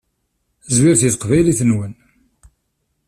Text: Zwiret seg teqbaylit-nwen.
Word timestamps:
Zwiret 0.75 1.01
seg 1.03 1.13
teqbaylit-nwen. 1.13 1.93